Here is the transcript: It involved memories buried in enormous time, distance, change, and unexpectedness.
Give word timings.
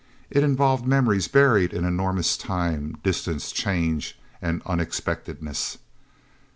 It 0.31 0.43
involved 0.43 0.87
memories 0.87 1.27
buried 1.27 1.73
in 1.73 1.85
enormous 1.85 2.35
time, 2.35 2.97
distance, 3.03 3.51
change, 3.51 4.17
and 4.41 4.63
unexpectedness. 4.65 5.77